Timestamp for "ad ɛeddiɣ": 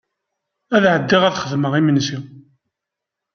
0.75-1.23